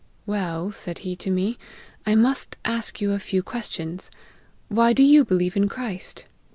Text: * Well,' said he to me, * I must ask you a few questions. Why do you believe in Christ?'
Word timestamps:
* 0.13 0.25
Well,' 0.25 0.71
said 0.71 0.99
he 1.05 1.15
to 1.17 1.29
me, 1.29 1.59
* 1.81 2.05
I 2.07 2.15
must 2.15 2.57
ask 2.65 3.01
you 3.01 3.11
a 3.11 3.19
few 3.19 3.43
questions. 3.43 4.09
Why 4.67 4.93
do 4.93 5.03
you 5.03 5.23
believe 5.23 5.55
in 5.55 5.69
Christ?' 5.69 6.25